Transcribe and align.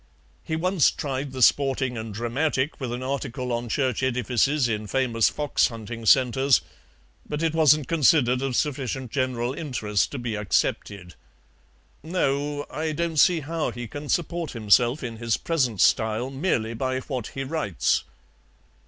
He 0.43 0.55
once 0.55 0.89
tried 0.89 1.31
the 1.31 1.43
SPORTING 1.43 1.95
AND 1.95 2.15
DRAMATIC 2.15 2.79
with 2.81 2.91
an 2.91 3.03
article 3.03 3.51
on 3.53 3.69
church 3.69 4.01
edifices 4.01 4.67
in 4.67 4.87
famous 4.87 5.29
fox 5.29 5.67
hunting 5.67 6.07
centres, 6.07 6.61
but 7.29 7.43
it 7.43 7.53
wasn't 7.53 7.87
considered 7.87 8.41
of 8.41 8.55
sufficient 8.55 9.11
general 9.11 9.53
interest 9.53 10.11
to 10.13 10.17
be 10.17 10.33
accepted. 10.33 11.13
No, 12.01 12.65
I 12.71 12.93
don't 12.93 13.17
see 13.17 13.41
how 13.41 13.69
he 13.69 13.87
can 13.87 14.09
support 14.09 14.53
himself 14.53 15.03
in 15.03 15.17
his 15.17 15.37
present 15.37 15.79
style 15.81 16.31
merely 16.31 16.73
by 16.73 16.99
what 17.01 17.27
he 17.35 17.43
writes." 17.43 18.03